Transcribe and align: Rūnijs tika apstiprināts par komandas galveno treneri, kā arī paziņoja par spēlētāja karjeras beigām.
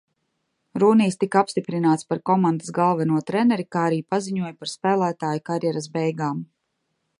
Rūnijs 0.83 1.17
tika 1.23 1.41
apstiprināts 1.45 2.07
par 2.13 2.21
komandas 2.29 2.73
galveno 2.79 3.21
treneri, 3.29 3.67
kā 3.77 3.85
arī 3.91 4.01
paziņoja 4.15 4.53
par 4.63 4.75
spēlētāja 4.75 5.47
karjeras 5.51 5.89
beigām. 5.99 6.45